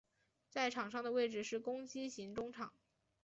[0.49, 2.73] 在场上的位置是攻击型中场。